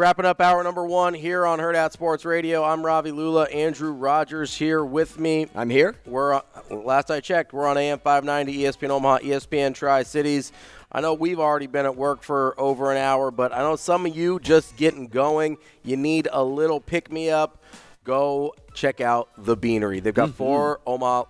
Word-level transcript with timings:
Wrapping 0.00 0.24
up 0.24 0.40
hour 0.40 0.64
number 0.64 0.82
one 0.86 1.12
here 1.12 1.44
on 1.44 1.58
Hurrdat 1.58 1.92
Sports 1.92 2.24
Radio. 2.24 2.64
I'm 2.64 2.82
Ravi 2.86 3.12
Lulla. 3.12 3.44
Andrew 3.50 3.92
Rogers 3.92 4.56
here 4.56 4.82
with 4.82 5.18
me. 5.18 5.46
I'm 5.54 5.68
here. 5.68 5.94
We're 6.06 6.32
uh, 6.32 6.40
last 6.70 7.10
I 7.10 7.20
checked, 7.20 7.52
we're 7.52 7.66
on 7.66 7.76
AM 7.76 7.98
590, 7.98 8.62
ESPN 8.62 8.88
Omaha, 8.88 9.18
ESPN 9.18 9.74
Tri 9.74 10.02
Cities. 10.04 10.52
I 10.90 11.02
know 11.02 11.12
we've 11.12 11.38
already 11.38 11.66
been 11.66 11.84
at 11.84 11.96
work 11.96 12.22
for 12.22 12.58
over 12.58 12.90
an 12.90 12.96
hour, 12.96 13.30
but 13.30 13.52
I 13.52 13.58
know 13.58 13.76
some 13.76 14.06
of 14.06 14.16
you 14.16 14.40
just 14.40 14.74
getting 14.78 15.06
going. 15.06 15.58
You 15.82 15.98
need 15.98 16.28
a 16.32 16.42
little 16.42 16.80
pick 16.80 17.12
me 17.12 17.28
up. 17.28 17.62
Go 18.02 18.54
check 18.72 19.02
out 19.02 19.28
the 19.36 19.54
Beanery. 19.54 20.00
They've 20.00 20.14
got 20.14 20.28
Mm-hmm. 20.30 20.36
four 20.38 20.80
Omaha 20.86 21.24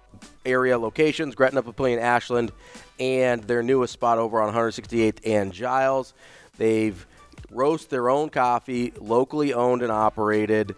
area 0.46 0.78
locations: 0.78 1.34
Gretna, 1.34 1.64
Papillion, 1.64 2.00
Ashland, 2.00 2.52
and 3.00 3.42
their 3.42 3.64
newest 3.64 3.94
spot 3.94 4.18
over 4.18 4.40
on 4.40 4.54
168th 4.54 5.18
and 5.26 5.52
Giles. 5.52 6.14
They've 6.56 7.04
roast 7.50 7.90
their 7.90 8.08
own 8.08 8.30
coffee, 8.30 8.92
locally 8.98 9.52
owned 9.52 9.82
and 9.82 9.92
operated. 9.92 10.74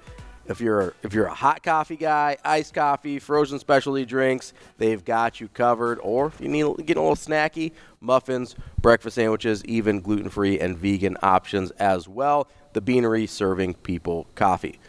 If 0.47 0.61
you're 0.61 0.95
if 1.03 1.15
you're 1.15 1.27
a 1.27 1.35
hot 1.35 1.63
coffee 1.63 1.97
guy, 1.97 2.37
iced 2.45 2.75
coffee, 2.75 3.19
frozen 3.21 3.59
specialty 3.59 4.05
drinks, 4.05 4.53
they've 4.77 5.05
got 5.05 5.41
you 5.41 5.49
covered. 5.49 6.01
Or 6.01 6.27
if 6.27 6.41
you 6.41 6.49
need 6.49 6.65
get 6.85 6.97
a 6.97 7.01
little 7.01 7.15
snacky, 7.15 7.73
muffins, 8.01 8.57
breakfast 8.81 9.15
sandwiches, 9.15 9.65
even 9.65 10.01
gluten-free 10.01 10.59
and 10.59 10.77
vegan 10.77 11.17
options 11.23 11.71
as 11.73 12.09
well. 12.09 12.49
The 12.73 12.81
Beanery 12.81 13.27
serving 13.27 13.75
people 13.75 14.27
coffee. 14.35 14.81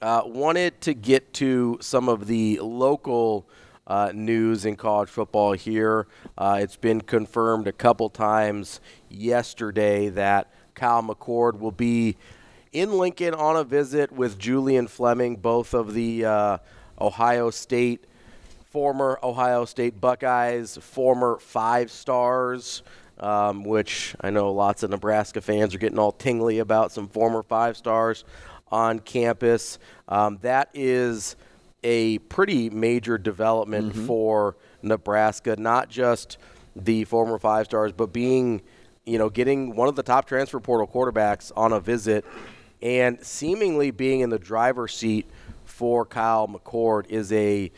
Uh, 0.00 0.22
wanted 0.24 0.80
to 0.82 0.94
get 0.94 1.32
to 1.34 1.78
some 1.80 2.08
of 2.08 2.26
the 2.26 2.58
local 2.60 3.48
uh, 3.86 4.12
news 4.14 4.64
in 4.64 4.76
college 4.76 5.08
football 5.08 5.52
here. 5.52 6.06
Uh, 6.38 6.58
it's 6.60 6.76
been 6.76 7.00
confirmed 7.00 7.66
a 7.66 7.72
couple 7.72 8.08
times 8.08 8.80
yesterday 9.08 10.08
that 10.08 10.52
Kyle 10.74 11.02
McCord 11.02 11.58
will 11.58 11.72
be 11.72 12.16
in 12.72 12.98
Lincoln 12.98 13.34
on 13.34 13.56
a 13.56 13.64
visit 13.64 14.12
with 14.12 14.38
Julian 14.38 14.86
Fleming, 14.86 15.36
both 15.36 15.74
of 15.74 15.94
the 15.94 16.24
uh, 16.24 16.58
Ohio 17.00 17.50
State 17.50 18.04
former 18.72 19.18
Ohio 19.22 19.66
State 19.66 20.00
Buckeyes, 20.00 20.78
former 20.78 21.38
five 21.38 21.90
stars, 21.90 22.82
um, 23.18 23.64
which 23.64 24.16
I 24.22 24.30
know 24.30 24.50
lots 24.50 24.82
of 24.82 24.88
Nebraska 24.88 25.42
fans 25.42 25.74
are 25.74 25.78
getting 25.78 25.98
all 25.98 26.12
tingly 26.12 26.58
about 26.58 26.90
some 26.90 27.06
former 27.06 27.42
five 27.42 27.76
stars 27.76 28.24
on 28.68 28.98
campus. 28.98 29.78
Um, 30.08 30.38
that 30.40 30.70
is 30.72 31.36
a 31.84 32.16
pretty 32.18 32.70
major 32.70 33.18
development 33.18 33.94
for 34.06 34.56
Nebraska, 34.80 35.56
not 35.58 35.90
just 35.90 36.38
the 36.74 37.04
former 37.04 37.38
five 37.38 37.66
stars, 37.66 37.92
but 37.92 38.10
being, 38.10 38.62
you 39.04 39.18
know, 39.18 39.28
getting 39.28 39.74
one 39.74 39.88
of 39.88 39.96
the 39.96 40.02
top 40.02 40.26
transfer 40.26 40.60
portal 40.60 40.86
quarterbacks 40.86 41.50
on 41.56 41.72
a 41.72 41.80
visit 41.80 42.24
and 42.80 43.24
seemingly 43.24 43.90
being 43.90 44.20
in 44.20 44.30
the 44.30 44.38
driver's 44.38 44.94
seat 44.94 45.26
for 45.64 46.04
Kyle 46.04 46.48
McCord 46.48 47.08
is 47.08 47.32
a 47.32 47.70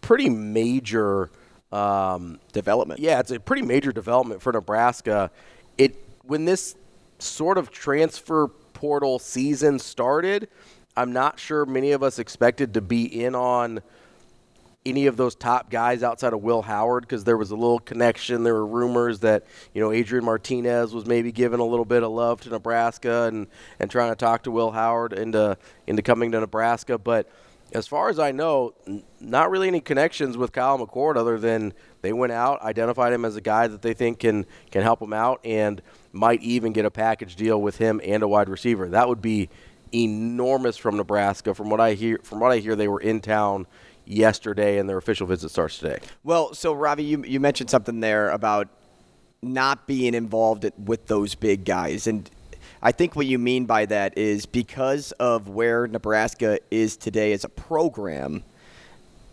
pretty 0.00 0.28
major 0.28 1.30
um, 1.72 2.40
Development. 2.52 2.98
yeah, 2.98 3.20
it's 3.20 3.30
a 3.30 3.38
pretty 3.38 3.62
major 3.62 3.92
development 3.92 4.42
for 4.42 4.52
Nebraska. 4.52 5.30
It 5.78 5.94
when 6.24 6.44
this 6.44 6.74
sort 7.20 7.58
of 7.58 7.70
transfer 7.70 8.48
portal 8.48 9.18
season 9.20 9.78
started, 9.78 10.48
I'm 10.96 11.12
not 11.12 11.38
sure 11.38 11.64
many 11.64 11.92
of 11.92 12.02
us 12.02 12.18
expected 12.18 12.74
to 12.74 12.80
be 12.80 13.22
in 13.22 13.34
on 13.34 13.80
any 14.86 15.06
of 15.06 15.16
those 15.16 15.34
top 15.34 15.70
guys 15.70 16.02
outside 16.02 16.32
of 16.32 16.42
Will 16.42 16.62
Howard 16.62 17.02
because 17.02 17.24
there 17.24 17.36
was 17.36 17.50
a 17.50 17.56
little 17.56 17.80
connection. 17.80 18.44
There 18.44 18.54
were 18.54 18.66
rumors 18.66 19.20
that 19.20 19.44
you 19.74 19.80
know 19.80 19.92
Adrian 19.92 20.24
Martinez 20.24 20.94
was 20.94 21.04
maybe 21.04 21.32
giving 21.32 21.60
a 21.60 21.64
little 21.64 21.84
bit 21.84 22.02
of 22.02 22.10
love 22.10 22.40
to 22.42 22.50
Nebraska 22.50 23.24
and 23.24 23.46
and 23.78 23.90
trying 23.90 24.10
to 24.10 24.16
talk 24.16 24.44
to 24.44 24.50
Will 24.50 24.70
Howard 24.70 25.12
into 25.12 25.58
into 25.86 26.02
coming 26.02 26.32
to 26.32 26.40
Nebraska, 26.40 26.98
but. 26.98 27.30
As 27.72 27.86
far 27.86 28.08
as 28.08 28.18
I 28.18 28.32
know, 28.32 28.74
n- 28.88 29.04
not 29.20 29.48
really 29.48 29.68
any 29.68 29.78
connections 29.78 30.36
with 30.36 30.50
Kyle 30.50 30.76
McCord 30.76 31.14
other 31.16 31.38
than 31.38 31.72
they 32.02 32.12
went 32.12 32.32
out, 32.32 32.60
identified 32.62 33.12
him 33.12 33.24
as 33.24 33.36
a 33.36 33.40
guy 33.40 33.68
that 33.68 33.80
they 33.80 33.94
think 33.94 34.18
can 34.18 34.44
can 34.72 34.82
help 34.82 35.00
him 35.00 35.12
out, 35.12 35.38
and 35.44 35.80
might 36.10 36.42
even 36.42 36.72
get 36.72 36.84
a 36.84 36.90
package 36.90 37.36
deal 37.36 37.62
with 37.62 37.78
him 37.78 38.00
and 38.02 38.24
a 38.24 38.28
wide 38.28 38.48
receiver. 38.48 38.88
That 38.88 39.08
would 39.08 39.22
be 39.22 39.50
enormous 39.94 40.76
from 40.76 40.96
Nebraska. 40.96 41.54
From 41.54 41.70
what 41.70 41.80
I 41.80 41.94
hear, 41.94 42.18
from 42.24 42.40
what 42.40 42.50
I 42.50 42.58
hear, 42.58 42.74
they 42.74 42.88
were 42.88 43.00
in 43.00 43.20
town 43.20 43.68
yesterday, 44.10 44.78
and 44.78 44.88
their 44.88 44.98
official 44.98 45.26
visit 45.26 45.50
starts 45.50 45.78
today. 45.78 45.98
Well, 46.24 46.54
so 46.54 46.72
Ravi, 46.72 47.04
you 47.04 47.24
you 47.24 47.40
mentioned 47.40 47.70
something 47.70 48.00
there 48.00 48.30
about 48.30 48.68
not 49.42 49.86
being 49.86 50.14
involved 50.14 50.70
with 50.84 51.06
those 51.06 51.34
big 51.34 51.64
guys, 51.64 52.06
and 52.06 52.28
I 52.82 52.92
think 52.92 53.14
what 53.14 53.26
you 53.26 53.38
mean 53.38 53.66
by 53.66 53.86
that 53.86 54.16
is 54.16 54.46
because 54.46 55.12
of 55.12 55.48
where 55.48 55.86
Nebraska 55.86 56.58
is 56.70 56.96
today 56.96 57.32
as 57.32 57.44
a 57.44 57.48
program, 57.48 58.42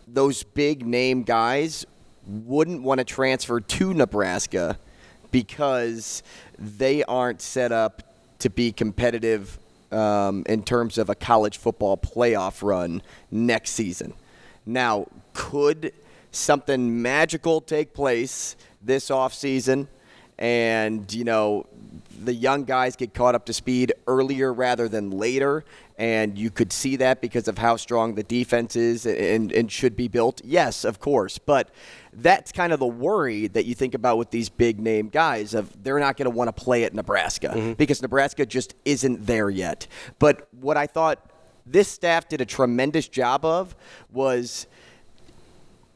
those 0.07 0.43
big 0.43 0.85
name 0.85 1.23
guys 1.23 1.85
wouldn't 2.25 2.83
want 2.83 2.99
to 2.99 3.05
transfer 3.05 3.61
to 3.61 3.93
Nebraska 3.93 4.77
because 5.31 6.23
they 6.59 7.03
aren't 7.03 7.41
set 7.41 7.71
up 7.71 8.03
to 8.39 8.49
be 8.49 8.71
competitive 8.71 9.59
um, 9.91 10.43
in 10.47 10.63
terms 10.63 10.97
of 10.97 11.09
a 11.09 11.15
college 11.15 11.57
football 11.57 11.97
playoff 11.97 12.61
run 12.61 13.01
next 13.31 13.71
season. 13.71 14.13
Now, 14.67 15.07
could 15.33 15.93
something 16.31 17.01
magical 17.01 17.61
take 17.61 17.93
place 17.93 18.55
this 18.81 19.09
offseason 19.09 19.87
and, 20.37 21.11
you 21.11 21.23
know, 21.23 21.65
the 22.23 22.33
young 22.33 22.63
guys 22.63 22.95
get 22.95 23.13
caught 23.13 23.35
up 23.35 23.45
to 23.45 23.53
speed 23.53 23.93
earlier 24.07 24.53
rather 24.53 24.87
than 24.87 25.11
later, 25.11 25.63
and 25.97 26.37
you 26.37 26.49
could 26.49 26.71
see 26.71 26.95
that 26.97 27.21
because 27.21 27.47
of 27.47 27.57
how 27.57 27.75
strong 27.75 28.15
the 28.15 28.23
defense 28.23 28.75
is 28.75 29.05
and, 29.05 29.51
and 29.51 29.71
should 29.71 29.95
be 29.95 30.07
built. 30.07 30.41
Yes, 30.43 30.83
of 30.83 30.99
course, 30.99 31.37
but 31.37 31.69
that's 32.13 32.51
kind 32.51 32.73
of 32.73 32.79
the 32.79 32.87
worry 32.87 33.47
that 33.47 33.65
you 33.65 33.75
think 33.75 33.93
about 33.93 34.17
with 34.17 34.31
these 34.31 34.49
big 34.49 34.79
name 34.79 35.09
guys 35.09 35.53
of 35.53 35.83
they're 35.83 35.99
not 35.99 36.17
going 36.17 36.29
to 36.29 36.35
want 36.35 36.47
to 36.47 36.63
play 36.63 36.83
at 36.83 36.93
Nebraska 36.93 37.49
mm-hmm. 37.49 37.73
because 37.73 38.01
Nebraska 38.01 38.45
just 38.45 38.75
isn't 38.85 39.25
there 39.25 39.49
yet. 39.49 39.87
But 40.19 40.47
what 40.53 40.77
I 40.77 40.87
thought 40.87 41.31
this 41.69 41.87
staff 41.87 42.27
did 42.27 42.41
a 42.41 42.45
tremendous 42.45 43.07
job 43.07 43.45
of 43.45 43.75
was 44.11 44.67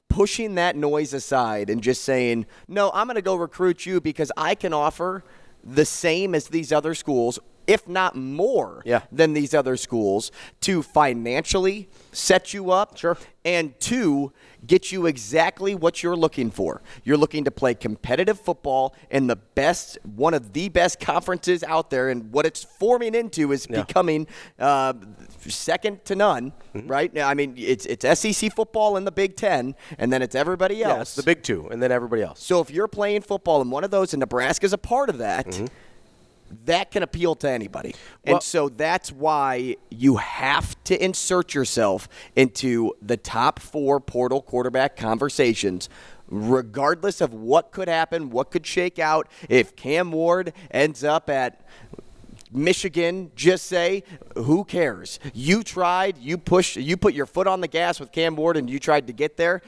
pushing 0.10 0.56
that 0.56 0.76
noise 0.76 1.14
aside 1.14 1.70
and 1.70 1.82
just 1.82 2.04
saying, 2.04 2.46
no, 2.68 2.92
I'm 2.94 3.08
going 3.08 3.16
to 3.16 3.22
go 3.22 3.36
recruit 3.36 3.86
you 3.86 4.02
because 4.02 4.32
I 4.36 4.56
can 4.56 4.74
offer 4.74 5.24
the 5.64 5.86
same 5.86 6.36
as 6.36 6.48
these 6.48 6.72
other 6.72 6.94
schools, 6.94 7.40
if 7.68 7.88
not 7.88 8.16
more 8.16 8.82
Yeah. 8.86 9.02
than 9.12 9.34
these 9.34 9.54
other 9.54 9.78
schools, 9.78 10.32
to 10.62 10.82
financially 10.82 11.90
set 12.12 12.54
you 12.54 12.72
up. 12.72 12.98
Sure. 12.98 13.18
And 13.44 13.80
to 13.82 14.32
get 14.68 14.92
you 14.92 15.08
exactly 15.08 15.74
what 15.74 16.04
you're 16.04 16.16
looking 16.16 16.52
for. 16.52 16.84
You're 17.04 17.18
looking 17.18 17.44
to 17.46 17.52
play 17.52 17.74
competitive 17.74 18.40
football 18.40 18.94
in 19.10 19.26
the 19.26 19.36
best, 19.36 19.98
one 20.16 20.36
of 20.36 20.54
the 20.54 20.70
best 20.70 21.00
conferences 21.00 21.64
out 21.64 21.90
there, 21.90 22.10
and 22.10 22.32
what 22.32 22.46
it's 22.46 22.64
forming 22.64 23.16
into 23.16 23.52
is 23.52 23.66
Yeah. 23.68 23.82
becoming 23.82 24.28
uh, 24.60 24.94
second 25.48 26.06
to 26.06 26.16
none. 26.16 26.54
Mm-hmm. 26.76 26.88
Right? 26.88 27.18
I 27.20 27.34
mean, 27.34 27.56
it's 27.58 27.86
it's 27.88 28.06
SEC 28.20 28.52
football 28.54 28.98
in 28.98 29.06
the 29.06 29.12
Big 29.12 29.36
Ten, 29.36 29.76
and 29.98 30.14
then 30.14 30.22
it's 30.22 30.36
everybody 30.36 30.84
else. 30.84 30.94
Yeah, 30.96 31.02
it's 31.02 31.16
the 31.16 31.24
big 31.24 31.42
two, 31.44 31.68
and 31.72 31.82
then 31.82 31.92
everybody 31.92 32.22
else. 32.22 32.42
So 32.44 32.62
if 32.62 32.70
you're 32.70 32.88
playing 32.88 33.22
football 33.22 33.62
in 33.62 33.70
one 33.72 33.84
of 33.84 33.90
those, 33.92 34.14
and 34.14 34.20
Nebraska's 34.20 34.74
a 34.74 34.78
part 34.78 35.10
of 35.10 35.18
that, 35.18 35.60
that 36.66 36.92
can 36.92 37.04
appeal 37.04 37.36
to 37.36 37.50
anybody. 37.50 37.96
Well- 38.26 38.36
and 38.36 38.44
so 38.44 38.70
that's 38.70 39.12
why 39.12 39.78
you 39.90 40.18
have 40.18 40.82
to 40.86 41.04
insert 41.04 41.54
yourself 41.54 42.08
into 42.36 42.94
the 43.02 43.18
top 43.18 43.60
four 43.60 44.00
portal 44.00 44.42
quarterback 44.42 44.96
conversations. 44.96 45.90
Regardless 46.28 47.20
of 47.20 47.34
what 47.34 47.72
could 47.72 47.90
happen, 47.90 48.30
what 48.30 48.52
could 48.52 48.66
shake 48.66 49.00
out, 49.00 49.28
if 49.50 49.76
Cam 49.76 50.12
Ward 50.12 50.54
ends 50.72 51.04
up 51.04 51.30
at 51.30 51.62
Michigan 52.54 53.32
just 53.36 53.66
say, 53.66 54.04
who 54.36 54.64
cares? 54.64 55.20
You 55.34 55.64
tried, 55.64 56.18
you 56.18 56.38
pushed, 56.38 56.76
you 56.78 56.98
put 56.98 57.14
your 57.14 57.26
foot 57.26 57.48
on 57.48 57.62
the 57.62 57.68
gas 57.68 58.00
with 58.00 58.12
Cam 58.12 58.36
Ward 58.36 58.58
and 58.58 58.70
you 58.70 58.80
tried 58.80 59.08
to 59.08 59.14
get 59.14 59.38
there, 59.38 59.62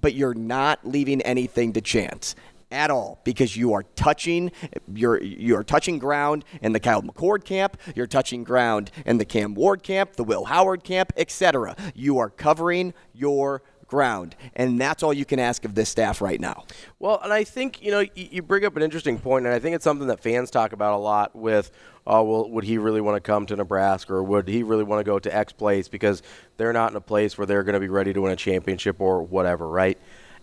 but 0.00 0.14
you're 0.14 0.34
not 0.34 0.80
leaving 0.84 1.20
anything 1.22 1.72
to 1.74 1.80
chance 1.80 2.34
at 2.74 2.90
all 2.90 3.20
because 3.24 3.56
you 3.56 3.72
are 3.72 3.84
touching 3.94 4.52
you're 4.92 5.22
you're 5.22 5.64
touching 5.64 5.98
ground 5.98 6.44
in 6.60 6.72
the 6.72 6.80
Kyle 6.80 7.02
McCord 7.02 7.44
camp, 7.44 7.78
you're 7.94 8.06
touching 8.06 8.44
ground 8.44 8.90
in 9.06 9.18
the 9.18 9.24
Cam 9.24 9.54
Ward 9.54 9.82
camp, 9.82 10.16
the 10.16 10.24
Will 10.24 10.44
Howard 10.44 10.84
camp, 10.84 11.12
etc. 11.16 11.76
You 11.94 12.18
are 12.18 12.28
covering 12.28 12.92
your 13.14 13.62
ground, 13.86 14.34
and 14.54 14.80
that's 14.80 15.02
all 15.02 15.12
you 15.12 15.24
can 15.24 15.38
ask 15.38 15.64
of 15.64 15.74
this 15.74 15.88
staff 15.88 16.20
right 16.20 16.40
now. 16.40 16.64
Well, 16.98 17.20
and 17.22 17.32
I 17.32 17.44
think 17.44 17.82
you 17.82 17.90
know 17.90 18.04
you 18.14 18.42
bring 18.42 18.64
up 18.64 18.76
an 18.76 18.82
interesting 18.82 19.18
point, 19.18 19.46
and 19.46 19.54
I 19.54 19.58
think 19.58 19.76
it's 19.76 19.84
something 19.84 20.08
that 20.08 20.20
fans 20.20 20.50
talk 20.50 20.72
about 20.72 20.94
a 20.94 20.98
lot 20.98 21.34
with 21.34 21.70
oh, 22.06 22.22
well, 22.22 22.50
would 22.50 22.64
he 22.64 22.78
really 22.78 23.00
want 23.00 23.16
to 23.16 23.20
come 23.20 23.46
to 23.46 23.56
Nebraska 23.56 24.12
or 24.14 24.22
would 24.22 24.48
he 24.48 24.62
really 24.62 24.84
want 24.84 25.00
to 25.00 25.04
go 25.04 25.18
to 25.18 25.34
X 25.34 25.52
place 25.52 25.88
because 25.88 26.22
they're 26.56 26.72
not 26.72 26.90
in 26.90 26.96
a 26.96 27.00
place 27.00 27.38
where 27.38 27.46
they're 27.46 27.62
going 27.62 27.74
to 27.74 27.80
be 27.80 27.88
ready 27.88 28.12
to 28.12 28.20
win 28.20 28.32
a 28.32 28.36
championship 28.36 29.00
or 29.00 29.22
whatever, 29.22 29.68
right? 29.68 29.98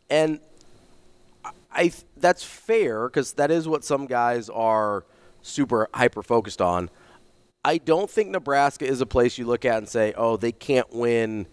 And 0.10 0.40
I 1.74 1.92
that's 2.18 2.44
fair 2.44 3.08
because 3.08 3.34
that 3.34 3.52
is 3.52 3.68
what 3.68 3.84
some 3.84 4.06
guys 4.06 4.50
are 4.50 5.06
super 5.42 5.90
hyper 5.94 6.24
focused 6.24 6.62
on. 6.62 6.90
I 7.64 7.78
don't 7.78 8.10
think 8.10 8.30
Nebraska 8.30 8.86
is 8.86 9.02
a 9.02 9.06
place 9.06 9.38
you 9.38 9.46
look 9.46 9.66
at 9.66 9.78
and 9.78 9.88
say, 9.88 10.14
oh, 10.18 10.36
they 10.36 10.52
can't 10.52 10.92
win 10.94 11.46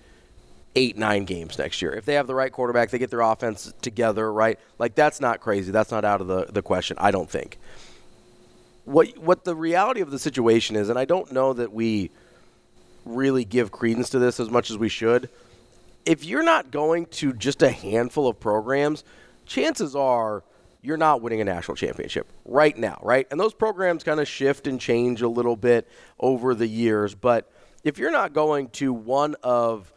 eight, 0.74 0.96
nine 0.96 1.24
games 1.24 1.58
next 1.58 1.82
year. 1.82 1.92
If 1.92 2.06
they 2.06 2.14
have 2.14 2.26
the 2.26 2.34
right 2.34 2.50
quarterback, 2.50 2.90
they 2.90 2.98
get 2.98 3.10
their 3.10 3.20
offense 3.20 3.72
together, 3.82 4.32
right? 4.32 4.58
Like 4.78 4.94
that's 4.94 5.20
not 5.20 5.40
crazy. 5.40 5.70
That's 5.70 5.90
not 5.90 6.04
out 6.04 6.20
of 6.20 6.26
the, 6.26 6.46
the 6.46 6.62
question, 6.62 6.96
I 6.98 7.10
don't 7.10 7.28
think 7.28 7.58
what 8.88 9.18
what 9.18 9.44
the 9.44 9.54
reality 9.54 10.00
of 10.00 10.10
the 10.10 10.18
situation 10.18 10.74
is, 10.74 10.88
and 10.88 10.98
I 10.98 11.04
don't 11.04 11.30
know 11.30 11.52
that 11.52 11.72
we 11.72 12.10
really 13.04 13.44
give 13.44 13.70
credence 13.70 14.08
to 14.10 14.18
this 14.18 14.40
as 14.40 14.48
much 14.48 14.70
as 14.70 14.78
we 14.78 14.88
should. 14.88 15.28
If 16.06 16.24
you're 16.24 16.42
not 16.42 16.70
going 16.70 17.06
to 17.06 17.34
just 17.34 17.62
a 17.62 17.70
handful 17.70 18.28
of 18.28 18.40
programs, 18.40 19.04
chances 19.48 19.96
are 19.96 20.44
you're 20.80 20.96
not 20.96 21.22
winning 21.22 21.40
a 21.40 21.44
national 21.44 21.76
championship 21.76 22.30
right 22.44 22.76
now, 22.76 23.00
right? 23.02 23.26
And 23.30 23.40
those 23.40 23.52
programs 23.54 24.04
kind 24.04 24.20
of 24.20 24.28
shift 24.28 24.66
and 24.68 24.80
change 24.80 25.22
a 25.22 25.28
little 25.28 25.56
bit 25.56 25.88
over 26.20 26.54
the 26.54 26.68
years, 26.68 27.14
but 27.14 27.50
if 27.82 27.98
you're 27.98 28.12
not 28.12 28.32
going 28.32 28.68
to 28.70 28.92
one 28.92 29.34
of 29.42 29.92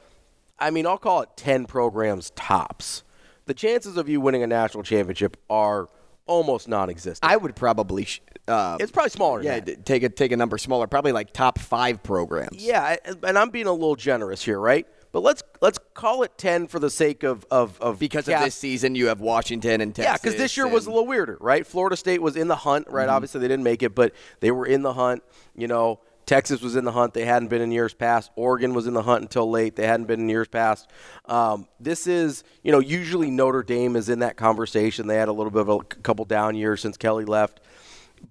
I 0.58 0.70
mean, 0.70 0.86
I'll 0.86 1.00
call 1.00 1.22
it 1.22 1.30
10 1.38 1.66
programs 1.66 2.30
tops. 2.32 3.04
The 3.46 3.54
chances 3.56 3.98
of 3.98 4.08
you 4.08 4.22
winning 4.22 4.44
a 4.44 4.48
national 4.48 4.84
championship 4.84 5.36
are 5.50 5.90
almost 6.28 6.68
non-existent. 6.68 7.30
I 7.30 7.36
would 7.36 7.56
probably 7.56 8.08
uh, 8.48 8.78
it's 8.80 8.92
probably 8.92 9.10
smaller. 9.10 9.42
Yeah, 9.42 9.60
take 9.60 10.04
a 10.04 10.10
take 10.10 10.32
a 10.32 10.38
number 10.38 10.58
smaller, 10.58 10.88
probably 10.88 11.12
like 11.12 11.34
top 11.34 11.60
five 11.60 12.04
programs. 12.04 12.64
Yeah, 12.64 12.96
and 13.24 13.38
I'm 13.38 13.50
being 13.50 13.68
a 13.68 13.74
little 13.74 13.96
generous 13.96 14.44
here, 14.44 14.60
right? 14.60 14.88
But 15.12 15.24
let's 15.24 15.44
let's 15.62 15.78
call 15.94 16.24
it 16.24 16.38
ten 16.38 16.68
for 16.68 16.80
the 16.80 16.90
sake 16.90 17.24
of 17.24 17.46
of, 17.52 17.80
of 17.82 18.00
because 18.00 18.26
cap. 18.26 18.40
of 18.40 18.46
this 18.46 18.56
season 18.56 18.96
you 18.96 19.08
have 19.08 19.20
Washington 19.20 19.82
and 19.82 19.94
Texas. 19.94 20.10
Yeah, 20.10 20.18
because 20.18 20.36
this 20.38 20.56
year 20.56 20.68
was 20.68 20.86
a 20.86 20.90
little 20.90 21.08
weirder, 21.08 21.38
right? 21.42 21.68
Florida 21.68 21.98
State 21.98 22.22
was 22.22 22.36
in 22.36 22.48
the 22.48 22.56
hunt, 22.56 22.88
right? 22.90 23.08
Mm-hmm. 23.08 23.16
Obviously 23.16 23.42
they 23.42 23.48
didn't 23.48 23.64
make 23.64 23.84
it, 23.84 23.94
but 23.94 24.14
they 24.40 24.52
were 24.52 24.66
in 24.66 24.84
the 24.84 24.94
hunt. 24.94 25.22
You 25.56 25.68
know, 25.68 26.00
Texas 26.26 26.62
was 26.62 26.78
in 26.78 26.86
the 26.86 26.94
hunt. 26.94 27.14
They 27.14 27.26
hadn't 27.26 27.50
been 27.50 27.62
in 27.62 27.72
years 27.72 27.94
past. 27.94 28.32
Oregon 28.38 28.74
was 28.74 28.88
in 28.88 28.94
the 28.94 29.02
hunt 29.02 29.24
until 29.24 29.50
late. 29.50 29.76
They 29.76 29.86
hadn't 29.86 30.06
been 30.06 30.22
in 30.22 30.30
years 30.30 30.48
past. 30.48 30.90
Um, 31.26 31.68
this 31.78 32.08
is, 32.08 32.46
you 32.64 32.72
know, 32.72 32.80
usually 32.80 33.30
Notre 33.30 33.64
Dame 33.64 33.98
is 33.98 34.08
in 34.08 34.20
that 34.20 34.38
conversation. 34.38 35.08
They 35.08 35.18
had 35.18 35.28
a 35.28 35.34
little 35.34 35.52
bit 35.52 35.62
of 35.62 35.70
a 35.70 35.80
couple 35.80 36.24
down 36.24 36.56
years 36.56 36.80
since 36.80 36.96
Kelly 36.96 37.26
left. 37.26 37.60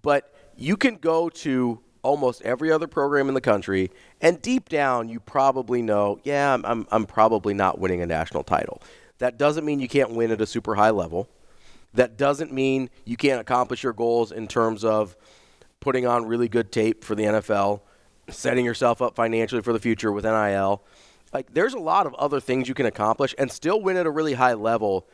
But 0.01 0.33
you 0.57 0.79
can 0.79 0.97
go 0.97 1.29
to 1.29 1.81
almost 2.03 2.41
every 2.43 2.73
other 2.73 2.87
program 2.87 3.29
in 3.29 3.35
the 3.35 3.41
country, 3.41 3.91
and 4.21 4.41
deep 4.43 4.69
down, 4.69 5.09
you 5.09 5.21
probably 5.21 5.83
know, 5.83 6.21
yeah, 6.25 6.53
I'm, 6.53 6.65
I'm, 6.65 6.87
I'm 6.91 7.07
probably 7.07 7.55
not 7.55 7.79
winning 7.79 8.03
a 8.03 8.07
national 8.07 8.43
title. 8.43 8.83
That 9.19 9.39
doesn't 9.39 9.65
mean 9.65 9.81
you 9.81 9.89
can't 9.89 10.11
win 10.11 10.31
at 10.31 10.41
a 10.41 10.47
super 10.47 10.75
high 10.75 10.91
level. 10.91 11.29
That 11.95 12.17
doesn't 12.17 12.53
mean 12.53 12.91
you 13.05 13.17
can't 13.17 13.41
accomplish 13.41 13.83
your 13.83 13.93
goals 13.93 14.31
in 14.33 14.47
terms 14.47 14.85
of 14.85 15.17
putting 15.81 16.07
on 16.07 16.27
really 16.27 16.49
good 16.49 16.71
tape 16.71 17.03
for 17.03 17.15
the 17.15 17.25
NFL, 17.25 17.81
setting 18.29 18.65
yourself 18.65 19.03
up 19.03 19.17
financially 19.17 19.63
for 19.63 19.73
the 19.73 19.79
future 19.79 20.13
with 20.13 20.25
NIL. 20.25 20.83
Like, 21.33 21.53
there's 21.53 21.75
a 21.75 21.79
lot 21.79 22.07
of 22.07 22.15
other 22.15 22.41
things 22.41 22.69
you 22.69 22.75
can 22.75 22.87
accomplish 22.87 23.35
and 23.39 23.51
still 23.51 23.81
win 23.81 23.97
at 23.97 24.07
a 24.07 24.11
really 24.11 24.35
high 24.35 24.55
level. 24.55 25.07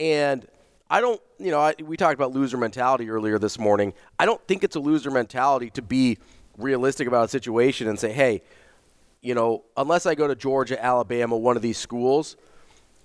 And 0.00 0.46
I 0.90 1.00
don't, 1.00 1.20
you 1.38 1.50
know, 1.50 1.60
I, 1.60 1.74
we 1.82 1.96
talked 1.96 2.14
about 2.14 2.32
loser 2.32 2.56
mentality 2.56 3.10
earlier 3.10 3.38
this 3.38 3.58
morning. 3.58 3.92
I 4.18 4.26
don't 4.26 4.40
think 4.46 4.64
it's 4.64 4.76
a 4.76 4.80
loser 4.80 5.10
mentality 5.10 5.70
to 5.70 5.82
be 5.82 6.18
realistic 6.58 7.08
about 7.08 7.26
a 7.26 7.28
situation 7.28 7.88
and 7.88 7.98
say, 7.98 8.12
hey, 8.12 8.42
you 9.20 9.34
know, 9.34 9.64
unless 9.76 10.06
I 10.06 10.14
go 10.14 10.28
to 10.28 10.34
Georgia, 10.34 10.82
Alabama, 10.82 11.36
one 11.36 11.56
of 11.56 11.62
these 11.62 11.78
schools, 11.78 12.36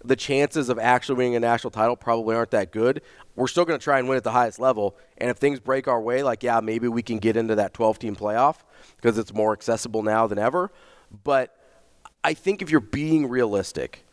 the 0.03 0.15
chances 0.15 0.69
of 0.69 0.77
actually 0.77 1.15
winning 1.15 1.35
a 1.35 1.39
national 1.39 1.71
title 1.71 1.95
probably 1.95 2.35
aren't 2.35 2.51
that 2.51 2.71
good. 2.71 3.01
We're 3.35 3.47
still 3.47 3.65
going 3.65 3.79
to 3.79 3.83
try 3.83 3.99
and 3.99 4.07
win 4.07 4.17
at 4.17 4.23
the 4.23 4.31
highest 4.31 4.59
level. 4.59 4.95
And 5.17 5.29
if 5.29 5.37
things 5.37 5.59
break 5.59 5.87
our 5.87 6.01
way, 6.01 6.23
like, 6.23 6.43
yeah, 6.43 6.59
maybe 6.59 6.87
we 6.87 7.01
can 7.01 7.19
get 7.19 7.37
into 7.37 7.55
that 7.55 7.73
12 7.73 7.99
team 7.99 8.15
playoff 8.15 8.57
because 8.97 9.17
it's 9.17 9.33
more 9.33 9.53
accessible 9.53 10.03
now 10.03 10.27
than 10.27 10.37
ever. 10.37 10.71
But 11.23 11.55
I 12.23 12.33
think 12.33 12.61
if 12.61 12.69
you're 12.69 12.79
being 12.79 13.29
realistic, 13.29 14.03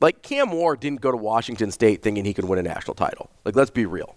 like 0.00 0.22
Cam 0.22 0.50
Ward 0.52 0.80
didn't 0.80 1.00
go 1.00 1.10
to 1.10 1.16
Washington 1.16 1.70
State 1.70 2.02
thinking 2.02 2.24
he 2.24 2.34
could 2.34 2.44
win 2.44 2.58
a 2.58 2.62
national 2.62 2.94
title. 2.94 3.30
Like 3.44 3.56
let's 3.56 3.70
be 3.70 3.86
real. 3.86 4.16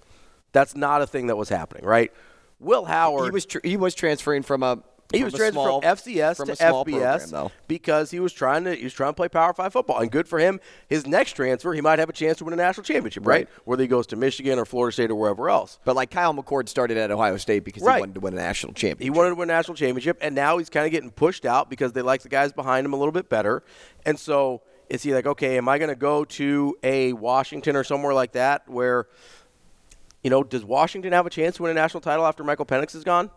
That's 0.51 0.75
not 0.75 1.01
a 1.01 1.07
thing 1.07 1.27
that 1.27 1.37
was 1.37 1.49
happening, 1.49 1.85
right? 1.85 2.11
Will 2.59 2.85
Howard 2.85 3.25
he 3.25 3.31
was 3.31 3.45
tr- 3.45 3.59
he 3.63 3.77
was 3.77 3.95
transferring 3.95 4.43
from 4.43 4.63
a 4.63 4.79
he 5.13 5.23
was 5.23 5.33
transferred 5.33 5.81
from 5.81 5.81
FCS 5.81 6.35
from 6.35 6.47
to 6.47 6.55
FBS 6.55 7.29
program, 7.29 7.51
because 7.67 8.11
he 8.11 8.19
was 8.19 8.33
trying 8.33 8.65
to 8.65 8.75
he 8.75 8.83
was 8.83 8.93
trying 8.93 9.11
to 9.11 9.13
play 9.13 9.29
Power 9.29 9.53
Five 9.53 9.71
football, 9.71 9.99
and 9.99 10.11
good 10.11 10.27
for 10.27 10.37
him. 10.37 10.59
His 10.89 11.07
next 11.07 11.33
transfer, 11.33 11.73
he 11.73 11.81
might 11.81 11.99
have 11.99 12.09
a 12.09 12.13
chance 12.13 12.39
to 12.39 12.45
win 12.45 12.53
a 12.53 12.57
national 12.57 12.83
championship, 12.83 13.25
right? 13.25 13.47
right? 13.47 13.49
Whether 13.63 13.83
he 13.83 13.87
goes 13.87 14.07
to 14.07 14.15
Michigan 14.17 14.59
or 14.59 14.65
Florida 14.65 14.91
State 14.91 15.09
or 15.09 15.15
wherever 15.15 15.49
else. 15.49 15.79
But 15.85 15.95
like 15.95 16.11
Kyle 16.11 16.33
McCord 16.33 16.67
started 16.67 16.97
at 16.97 17.09
Ohio 17.09 17.37
State 17.37 17.63
because 17.63 17.83
right. 17.83 17.95
he 17.95 17.99
wanted 18.01 18.15
to 18.15 18.19
win 18.19 18.33
a 18.33 18.37
national 18.37 18.73
championship. 18.73 19.03
He 19.03 19.09
wanted 19.09 19.29
to 19.29 19.35
win 19.35 19.49
a 19.49 19.53
national 19.53 19.75
championship, 19.75 20.17
and 20.19 20.35
now 20.35 20.57
he's 20.57 20.69
kind 20.69 20.85
of 20.85 20.91
getting 20.91 21.11
pushed 21.11 21.45
out 21.45 21.69
because 21.69 21.93
they 21.93 22.01
like 22.01 22.21
the 22.21 22.29
guys 22.29 22.51
behind 22.51 22.85
him 22.85 22.93
a 22.93 22.97
little 22.97 23.13
bit 23.13 23.29
better, 23.29 23.63
and 24.05 24.19
so 24.19 24.61
is 24.89 25.03
he 25.03 25.13
like, 25.13 25.25
okay, 25.25 25.57
am 25.57 25.67
I 25.69 25.77
going 25.77 25.89
to 25.89 25.95
go 25.95 26.25
to 26.25 26.77
a 26.83 27.13
Washington 27.13 27.75
or 27.75 27.83
somewhere 27.83 28.13
like 28.13 28.33
that 28.33 28.67
where, 28.67 29.07
you 30.27 30.29
know, 30.29 30.43
does 30.43 30.65
Washington 30.65 31.13
have 31.13 31.25
a 31.25 31.29
chance 31.29 31.55
to 31.55 31.63
win 31.63 31.71
a 31.71 31.73
national 31.73 32.01
title 32.01 32.25
after 32.25 32.43
Michael 32.43 32.65
Penix 32.65 32.93
is 32.93 33.05
gone? 33.05 33.31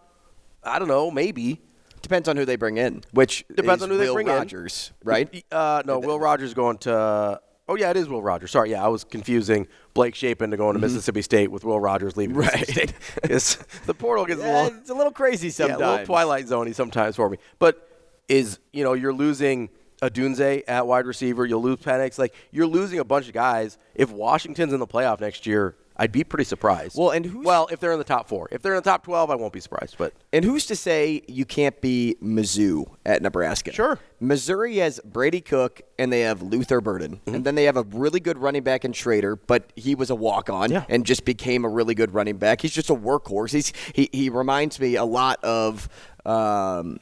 I 0.64 0.80
don't 0.80 0.88
know, 0.88 1.08
maybe. 1.08 1.60
Depends 2.02 2.28
on 2.28 2.36
who 2.36 2.44
they 2.44 2.56
bring 2.56 2.78
in, 2.78 3.04
which 3.12 3.44
depends 3.54 3.84
on 3.84 3.90
who 3.90 3.96
Will 3.96 4.06
they 4.06 4.12
bring 4.12 4.26
Rogers, 4.26 4.90
in. 5.00 5.08
right? 5.08 5.44
Uh, 5.52 5.84
no, 5.86 6.00
Will 6.00 6.18
Rogers 6.18 6.52
going 6.52 6.78
to. 6.78 7.40
Oh 7.68 7.76
yeah, 7.76 7.90
it 7.90 7.96
is 7.96 8.08
Will 8.08 8.24
Rogers. 8.24 8.50
Sorry, 8.50 8.72
yeah, 8.72 8.84
I 8.84 8.88
was 8.88 9.04
confusing 9.04 9.68
Blake 9.94 10.16
Shapen 10.16 10.50
to 10.50 10.56
going 10.56 10.72
to 10.72 10.78
mm-hmm. 10.78 10.86
Mississippi 10.86 11.22
State 11.22 11.52
with 11.52 11.62
Will 11.62 11.78
Rogers 11.78 12.16
leaving 12.16 12.34
right. 12.34 12.58
Mississippi 12.58 13.38
State. 13.38 13.66
the 13.86 13.94
portal 13.94 14.26
gets 14.26 14.40
yeah, 14.40 14.50
a 14.50 14.64
little. 14.64 14.78
It's 14.80 14.90
a 14.90 14.94
little 14.94 15.12
crazy 15.12 15.50
sometimes. 15.50 15.78
Yeah, 15.78 15.86
a 15.86 15.90
little 15.92 16.06
twilight 16.06 16.46
zoney 16.46 16.74
sometimes 16.74 17.14
for 17.14 17.30
me. 17.30 17.38
But 17.60 17.88
is 18.26 18.58
you 18.72 18.82
know 18.82 18.94
you're 18.94 19.12
losing 19.12 19.70
Odunze 20.02 20.64
at 20.66 20.88
wide 20.88 21.06
receiver. 21.06 21.46
You'll 21.46 21.62
lose 21.62 21.78
Penix. 21.78 22.18
Like 22.18 22.34
you're 22.50 22.66
losing 22.66 22.98
a 22.98 23.04
bunch 23.04 23.28
of 23.28 23.32
guys. 23.32 23.78
If 23.94 24.10
Washington's 24.10 24.72
in 24.72 24.80
the 24.80 24.88
playoff 24.88 25.20
next 25.20 25.46
year, 25.46 25.76
I'd 25.96 26.12
be 26.12 26.24
pretty 26.24 26.44
surprised. 26.44 26.96
Well, 26.98 27.10
and 27.10 27.26
who's, 27.26 27.44
well, 27.44 27.68
if 27.70 27.78
they're 27.78 27.92
in 27.92 27.98
the 27.98 28.04
top 28.04 28.28
four, 28.28 28.48
if 28.50 28.62
they're 28.62 28.72
in 28.72 28.82
the 28.82 28.88
top 28.90 29.04
twelve, 29.04 29.30
I 29.30 29.34
won't 29.34 29.52
be 29.52 29.60
surprised. 29.60 29.96
But 29.98 30.14
and 30.32 30.44
who's 30.44 30.66
to 30.66 30.76
say 30.76 31.22
you 31.28 31.44
can't 31.44 31.78
be 31.80 32.16
Mizzou 32.22 32.86
at 33.04 33.20
Nebraska? 33.22 33.72
Sure. 33.72 33.98
Missouri 34.18 34.76
has 34.76 35.00
Brady 35.04 35.40
Cook 35.40 35.82
and 35.98 36.12
they 36.12 36.20
have 36.20 36.42
Luther 36.42 36.80
Burden, 36.80 37.16
mm-hmm. 37.16 37.34
and 37.34 37.44
then 37.44 37.54
they 37.54 37.64
have 37.64 37.76
a 37.76 37.82
really 37.82 38.20
good 38.20 38.38
running 38.38 38.62
back 38.62 38.84
in 38.84 38.92
Schrader, 38.92 39.36
but 39.36 39.72
he 39.76 39.94
was 39.94 40.10
a 40.10 40.14
walk 40.14 40.48
on 40.48 40.70
yeah. 40.70 40.84
and 40.88 41.04
just 41.04 41.24
became 41.24 41.64
a 41.64 41.68
really 41.68 41.94
good 41.94 42.14
running 42.14 42.36
back. 42.36 42.62
He's 42.62 42.72
just 42.72 42.90
a 42.90 42.94
workhorse. 42.94 43.52
He's 43.52 43.72
he 43.94 44.08
he 44.12 44.30
reminds 44.30 44.80
me 44.80 44.96
a 44.96 45.04
lot 45.04 45.42
of. 45.44 45.88
Um, 46.24 47.00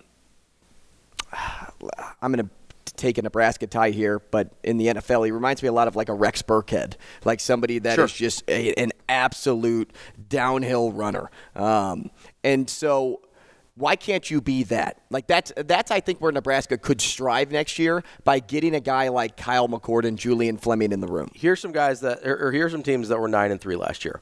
I'm 2.23 2.33
to 2.35 2.49
take 2.99 3.19
a 3.19 3.23
Nebraska 3.23 3.67
tie 3.67 3.91
here, 3.91 4.19
but 4.19 4.53
in 4.63 4.77
the 4.77 4.89
NFL, 4.89 5.25
he 5.25 5.33
reminds 5.33 5.63
me 5.63 5.69
a 5.69 5.73
lot 5.73 5.89
of 5.89 5.97
like 5.97 6.09
a 6.09 6.15
Rex 6.15 6.43
Burkhead, 6.43 6.95
like 7.25 7.41
somebody 7.41 7.79
that 7.79 7.95
sure. 7.95 8.05
is 8.05 8.13
just 8.13 8.49
a, 8.49 8.75
an 8.75 8.93
absolute 9.09 9.93
downhill 10.29 10.93
runner. 10.93 11.31
Um, 11.55 12.11
and 12.45 12.69
so 12.69 13.23
why 13.79 13.95
can't 13.97 14.29
you 14.29 14.41
be 14.41 14.65
that? 14.65 15.01
Like 15.09 15.27
that's 15.27 15.53
that's 15.57 15.91
I 15.91 16.01
think 16.01 16.21
where 16.21 16.33
Nebraska 16.33 16.77
could 16.77 17.01
strive 17.01 17.53
next 17.53 17.79
year 17.79 18.03
by 18.25 18.41
getting 18.41 18.75
a 18.75 18.81
guy 18.81 19.09
like 19.09 19.37
Kyle 19.37 19.69
McCord 19.69 20.05
and 20.05 20.19
Julian 20.19 20.59
Fleming 20.59 20.93
in 20.93 21.01
the 21.01 21.07
room. 21.07 21.31
Here's 21.35 21.61
some 21.61 21.73
guys 21.73 22.01
that 22.01 22.27
or 22.27 22.51
here's 22.53 22.73
some 22.73 22.83
teams 22.83 23.09
that 23.09 23.19
were 23.19 23.29
nine 23.29 23.53
and 23.53 23.61
three 23.61 23.77
last 23.77 24.05
year. 24.05 24.21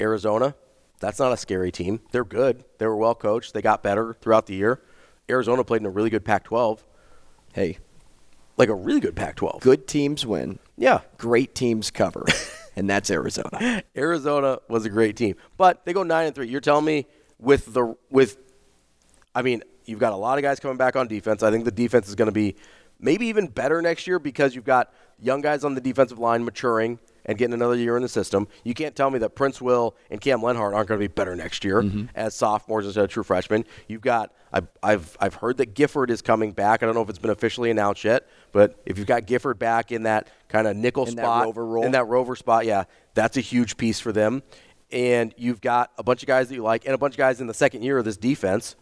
Arizona, 0.00 0.54
that's 0.98 1.18
not 1.18 1.32
a 1.32 1.36
scary 1.36 1.70
team. 1.70 2.00
They're 2.10 2.24
good. 2.24 2.64
They 2.78 2.86
were 2.86 2.96
well 2.96 3.14
coached. 3.14 3.54
They 3.54 3.62
got 3.62 3.82
better 3.82 4.16
throughout 4.20 4.46
the 4.46 4.54
year. 4.54 4.80
Arizona 5.28 5.62
played 5.62 5.82
in 5.82 5.86
a 5.86 5.90
really 5.90 6.10
good 6.10 6.24
Pac-12. 6.24 6.80
Hey, 7.52 7.78
like 8.60 8.68
a 8.68 8.74
really 8.74 9.00
good 9.00 9.16
Pac-12. 9.16 9.60
Good 9.60 9.88
teams 9.88 10.26
win. 10.26 10.58
Yeah. 10.76 11.00
Great 11.16 11.54
teams 11.54 11.90
cover. 11.90 12.26
and 12.76 12.88
that's 12.88 13.10
Arizona. 13.10 13.82
Arizona 13.96 14.58
was 14.68 14.84
a 14.84 14.90
great 14.90 15.16
team. 15.16 15.34
But 15.56 15.84
they 15.84 15.92
go 15.92 16.02
9 16.02 16.26
and 16.26 16.34
3. 16.34 16.46
You're 16.46 16.60
telling 16.60 16.84
me 16.84 17.06
with 17.38 17.72
the 17.72 17.96
with 18.10 18.36
I 19.34 19.42
mean, 19.42 19.62
you've 19.86 19.98
got 19.98 20.12
a 20.12 20.16
lot 20.16 20.38
of 20.38 20.42
guys 20.42 20.60
coming 20.60 20.76
back 20.76 20.94
on 20.94 21.08
defense. 21.08 21.42
I 21.42 21.50
think 21.50 21.64
the 21.64 21.70
defense 21.70 22.08
is 22.08 22.14
going 22.14 22.26
to 22.26 22.32
be 22.32 22.54
maybe 23.00 23.26
even 23.26 23.46
better 23.46 23.80
next 23.80 24.06
year 24.06 24.18
because 24.18 24.54
you've 24.54 24.64
got 24.64 24.92
young 25.18 25.40
guys 25.40 25.64
on 25.64 25.74
the 25.74 25.80
defensive 25.80 26.18
line 26.18 26.44
maturing 26.44 26.98
and 27.30 27.38
getting 27.38 27.54
another 27.54 27.76
year 27.76 27.96
in 27.96 28.02
the 28.02 28.08
system. 28.08 28.48
You 28.64 28.74
can't 28.74 28.96
tell 28.96 29.08
me 29.08 29.20
that 29.20 29.36
Princewill 29.36 29.94
and 30.10 30.20
Cam 30.20 30.40
Lenhardt 30.40 30.74
aren't 30.74 30.88
going 30.88 31.00
to 31.00 31.08
be 31.08 31.12
better 31.12 31.36
next 31.36 31.64
year 31.64 31.80
mm-hmm. 31.80 32.06
as 32.16 32.34
sophomores 32.34 32.86
instead 32.86 33.04
of 33.04 33.10
true 33.10 33.22
freshmen. 33.22 33.64
You've 33.86 34.00
got 34.00 34.34
I've, 34.52 34.66
I've 34.82 35.16
I've 35.20 35.34
heard 35.34 35.58
that 35.58 35.74
Gifford 35.74 36.10
is 36.10 36.22
coming 36.22 36.50
back. 36.50 36.82
I 36.82 36.86
don't 36.86 36.96
know 36.96 37.02
if 37.02 37.08
it's 37.08 37.20
been 37.20 37.30
officially 37.30 37.70
announced 37.70 38.02
yet, 38.02 38.26
but 38.50 38.82
if 38.84 38.98
you've 38.98 39.06
got 39.06 39.26
Gifford 39.26 39.60
back 39.60 39.92
in 39.92 40.02
that 40.02 40.28
kind 40.48 40.66
of 40.66 40.76
nickel 40.76 41.06
in 41.06 41.12
spot, 41.12 41.56
in 41.56 41.92
that 41.92 42.08
rover 42.08 42.34
spot, 42.34 42.66
yeah, 42.66 42.82
that's 43.14 43.36
a 43.36 43.40
huge 43.40 43.76
piece 43.76 44.00
for 44.00 44.10
them. 44.10 44.42
And 44.90 45.32
you've 45.36 45.60
got 45.60 45.92
a 45.98 46.02
bunch 46.02 46.24
of 46.24 46.26
guys 46.26 46.48
that 46.48 46.56
you 46.56 46.64
like, 46.64 46.84
and 46.84 46.94
a 46.94 46.98
bunch 46.98 47.14
of 47.14 47.18
guys 47.18 47.40
in 47.40 47.46
the 47.46 47.54
second 47.54 47.84
year 47.84 47.96
of 47.96 48.04
this 48.04 48.16
defense 48.16 48.74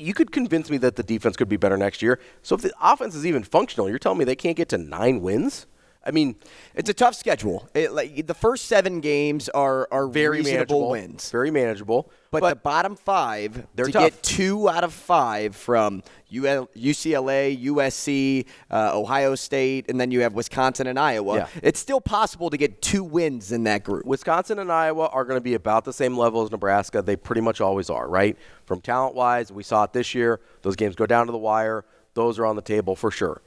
you 0.00 0.14
could 0.14 0.30
convince 0.30 0.70
me 0.70 0.78
that 0.78 0.94
the 0.94 1.02
defense 1.02 1.36
could 1.36 1.48
be 1.48 1.56
better 1.56 1.76
next 1.76 2.02
year. 2.02 2.20
So 2.42 2.54
if 2.54 2.62
the 2.62 2.72
offense 2.80 3.16
is 3.16 3.26
even 3.26 3.42
functional, 3.42 3.88
you're 3.88 3.98
telling 3.98 4.18
me 4.18 4.24
they 4.24 4.36
can't 4.36 4.56
get 4.56 4.68
to 4.68 4.78
nine 4.78 5.20
wins? 5.20 5.66
I 6.08 6.10
mean, 6.10 6.36
it's 6.74 6.88
a 6.88 6.94
tough 6.94 7.14
schedule. 7.14 7.68
It, 7.74 7.92
like, 7.92 8.26
the 8.26 8.34
first 8.34 8.64
seven 8.64 9.00
games 9.00 9.50
are 9.50 9.86
are 9.92 10.06
very 10.08 10.42
manageable 10.42 10.88
wins, 10.88 11.30
very 11.30 11.50
manageable. 11.50 12.10
But, 12.30 12.40
but 12.40 12.48
the 12.48 12.56
bottom 12.56 12.96
five, 12.96 13.66
they're 13.74 13.86
to 13.86 13.92
tough. 13.92 14.02
get 14.02 14.22
two 14.22 14.68
out 14.68 14.84
of 14.84 14.92
five 14.92 15.54
from 15.54 16.02
UCLA, 16.30 17.62
USC, 17.62 18.46
uh, 18.70 18.98
Ohio 18.98 19.34
State, 19.34 19.86
and 19.90 20.00
then 20.00 20.10
you 20.10 20.20
have 20.20 20.34
Wisconsin 20.34 20.86
and 20.86 20.98
Iowa. 20.98 21.36
Yeah. 21.36 21.48
It's 21.62 21.80
still 21.80 22.00
possible 22.00 22.50
to 22.50 22.56
get 22.56 22.82
two 22.82 23.04
wins 23.04 23.52
in 23.52 23.64
that 23.64 23.84
group. 23.84 24.04
Wisconsin 24.06 24.58
and 24.58 24.72
Iowa 24.72 25.06
are 25.06 25.24
going 25.24 25.38
to 25.38 25.42
be 25.42 25.54
about 25.54 25.84
the 25.84 25.92
same 25.92 26.16
level 26.16 26.42
as 26.42 26.50
Nebraska. 26.50 27.02
They 27.02 27.16
pretty 27.16 27.40
much 27.42 27.60
always 27.60 27.90
are, 27.90 28.08
right? 28.08 28.36
From 28.64 28.80
talent 28.80 29.14
wise, 29.14 29.52
we 29.52 29.62
saw 29.62 29.84
it 29.84 29.92
this 29.92 30.14
year. 30.14 30.40
Those 30.62 30.76
games 30.76 30.96
go 30.96 31.06
down 31.06 31.26
to 31.26 31.32
the 31.32 31.38
wire. 31.38 31.84
Those 32.14 32.38
are 32.38 32.46
on 32.46 32.56
the 32.56 32.62
table 32.62 32.96
for 32.96 33.10
sure. 33.10 33.42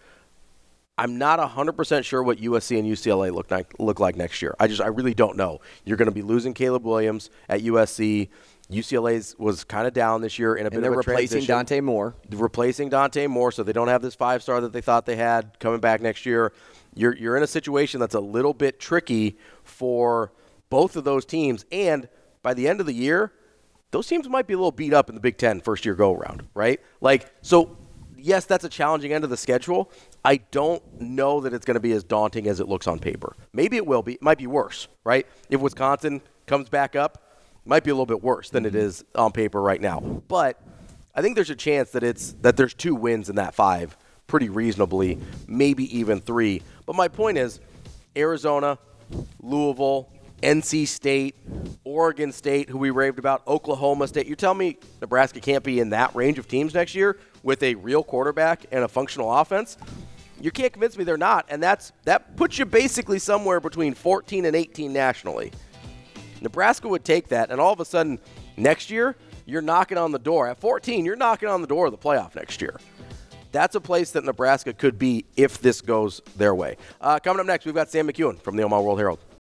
I'm 1.02 1.18
not 1.18 1.40
100% 1.40 2.04
sure 2.04 2.22
what 2.22 2.38
USC 2.38 2.78
and 2.78 2.88
UCLA 2.88 3.34
look 3.34 3.50
like, 3.50 3.74
look 3.80 4.00
like 4.00 4.16
next 4.16 4.40
year. 4.40 4.56
I 4.60 4.68
just 4.68 4.82
I 4.82 4.86
really 4.88 5.16
don't 5.16 5.36
know. 5.36 5.60
You're 5.84 5.98
going 5.98 6.10
to 6.10 6.14
be 6.14 6.22
losing 6.22 6.54
Caleb 6.54 6.86
Williams 6.86 7.32
at 7.50 7.62
USC. 7.62 8.30
UCLA's 8.70 9.36
was 9.40 9.64
kind 9.64 9.88
of 9.88 9.94
down 9.94 10.22
this 10.22 10.38
year 10.38 10.54
in 10.54 10.66
a 10.66 10.68
and 10.68 10.76
bit 10.76 10.82
they're 10.82 10.92
of 10.92 10.98
a 10.98 11.00
replacing 11.00 11.40
transition. 11.40 11.56
Dante 11.56 11.82
Moore. 11.82 12.16
Replacing 12.30 12.90
Dante 12.90 13.26
Moore, 13.26 13.52
so 13.52 13.64
they 13.64 13.74
don't 13.74 13.88
have 13.88 14.04
this 14.04 14.14
five 14.14 14.44
star 14.44 14.62
that 14.62 14.74
they 14.74 14.82
thought 14.82 15.08
they 15.08 15.16
had 15.16 15.58
coming 15.60 15.80
back 15.80 16.02
next 16.02 16.24
year. 16.28 16.54
You're 16.94 17.16
you're 17.18 17.36
in 17.36 17.42
a 17.42 17.48
situation 17.48 18.00
that's 18.00 18.14
a 18.14 18.20
little 18.20 18.54
bit 18.54 18.80
tricky 18.80 19.40
for 19.64 20.32
both 20.70 20.96
of 20.96 21.04
those 21.04 21.26
teams, 21.26 21.66
and 21.72 22.08
by 22.44 22.54
the 22.54 22.68
end 22.68 22.80
of 22.80 22.86
the 22.86 22.94
year, 22.94 23.34
those 23.90 24.06
teams 24.06 24.30
might 24.30 24.46
be 24.46 24.54
a 24.54 24.58
little 24.58 24.72
beat 24.72 24.94
up 24.94 25.10
in 25.10 25.16
the 25.16 25.22
Big 25.22 25.40
Ten 25.40 25.62
first 25.62 25.84
year 25.84 25.96
go 25.96 26.14
around, 26.14 26.48
right? 26.54 26.80
Like 27.02 27.34
so. 27.42 27.76
Yes, 28.24 28.46
that's 28.46 28.64
a 28.64 28.70
challenging 28.70 29.14
end 29.14 29.24
of 29.24 29.30
the 29.30 29.38
schedule, 29.38 29.92
I 30.24 30.38
don't 30.52 31.02
know 31.02 31.42
that 31.42 31.54
it's 31.54 31.66
going 31.66 31.76
to 31.76 31.82
be 31.82 31.92
as 31.92 32.04
daunting 32.04 32.48
as 32.48 32.60
it 32.60 32.68
looks 32.68 32.88
on 32.88 33.00
paper. 33.00 33.36
Maybe 33.54 33.78
it 33.78 33.86
will 33.86 34.04
be. 34.04 34.14
It 34.14 34.22
might 34.22 34.38
be 34.38 34.48
worse, 34.48 34.88
right? 35.04 35.26
If 35.50 35.62
Wisconsin 35.62 36.22
comes 36.46 36.70
back 36.70 36.96
up, 36.96 37.24
it 37.66 37.70
might 37.70 37.84
be 37.84 37.92
a 37.92 37.94
little 37.94 38.06
bit 38.06 38.24
worse 38.24 38.50
than 38.50 38.66
it 38.66 38.74
mm-hmm. 38.74 38.82
is 38.82 39.04
on 39.16 39.32
paper 39.32 39.62
right 39.62 39.82
now. 39.82 40.00
But 40.28 40.62
I 41.16 41.22
think 41.22 41.36
there's 41.36 41.50
a 41.50 41.56
chance 41.56 41.92
that 41.92 42.04
it's 42.04 42.34
that 42.42 42.58
there's 42.58 42.74
two 42.74 42.96
wins 42.96 43.30
in 43.30 43.36
that 43.36 43.54
five 43.54 43.98
pretty 44.28 44.50
reasonably, 44.50 45.20
maybe 45.48 45.98
even 45.98 46.22
three. 46.22 46.62
But 46.86 46.96
my 46.96 47.08
point 47.08 47.38
is 47.38 47.60
Arizona, 48.16 48.78
Louisville, 49.42 50.10
NC 50.42 50.88
State, 50.88 51.36
Oregon 51.84 52.32
State, 52.32 52.70
who 52.70 52.78
we 52.78 52.90
raved 52.90 53.20
about, 53.20 53.46
Oklahoma 53.48 54.08
State. 54.08 54.28
You're 54.28 54.36
telling 54.36 54.58
me 54.58 54.78
Nebraska 55.00 55.40
can't 55.40 55.64
be 55.64 55.80
in 55.80 55.92
that 55.92 56.16
range 56.16 56.40
of 56.40 56.48
teams 56.48 56.74
next 56.74 56.96
year 56.96 57.18
with 57.44 57.62
a 57.64 57.76
real 57.76 58.04
quarterback 58.04 58.66
and 58.72 58.84
a 58.84 58.88
functional 58.88 59.32
offense? 59.32 59.78
You 60.40 60.50
can't 60.50 60.74
convince 60.74 60.98
me 60.98 61.04
they're 61.04 61.18
not, 61.18 61.46
and 61.50 61.62
that's 61.62 61.92
that 62.06 62.36
puts 62.36 62.58
you 62.58 62.66
basically 62.66 63.20
somewhere 63.20 63.60
between 63.60 63.94
14 63.94 64.46
and 64.46 64.56
18 64.56 64.92
nationally. 64.92 65.52
Nebraska 66.42 66.88
would 66.88 67.06
take 67.06 67.28
that, 67.28 67.52
and 67.52 67.62
all 67.62 67.72
of 67.72 67.80
a 67.80 67.86
sudden, 67.86 68.20
next 68.58 68.90
year, 68.90 69.16
you're 69.46 69.62
knocking 69.62 70.00
on 70.00 70.12
the 70.12 70.20
door. 70.20 70.48
At 70.48 70.60
14, 70.60 71.06
you're 71.06 71.16
knocking 71.16 71.50
on 71.50 71.62
the 71.62 71.68
door 71.68 71.86
of 71.86 71.92
the 71.92 71.98
playoff 71.98 72.36
next 72.36 72.62
year. 72.62 72.80
That's 73.52 73.76
a 73.76 73.82
place 73.82 74.12
that 74.12 74.24
Nebraska 74.24 74.74
could 74.74 74.98
be 74.98 75.26
if 75.36 75.62
this 75.62 75.82
goes 75.82 76.22
their 76.38 76.56
way. 76.56 76.78
Uh, 77.00 77.20
coming 77.20 77.42
up 77.42 77.46
next, 77.46 77.66
we've 77.66 77.76
got 77.76 77.90
Sam 77.90 78.08
McKewon 78.08 78.42
from 78.42 78.56
the 78.56 78.64
Omaha 78.64 78.82
World 78.82 78.98
Herald. 78.98 79.20